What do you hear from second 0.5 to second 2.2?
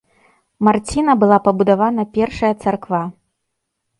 Марціна была пабудавана